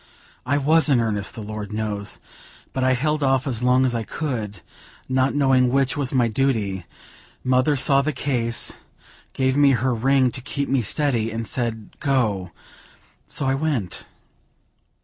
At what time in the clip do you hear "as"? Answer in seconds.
3.45-3.61, 3.85-3.93